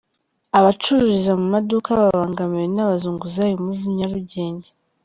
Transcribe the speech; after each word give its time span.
Abacururiza 0.57 1.31
mu 1.39 1.45
maduka 1.53 1.89
babangamiwe 1.99 2.65
n’Abazunguzayi 2.75 3.55
Muri 3.63 3.81
Nyarugenge 3.97 4.69